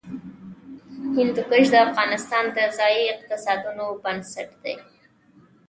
[1.17, 4.75] هندوکش د افغانستان د ځایي اقتصادونو بنسټ دی.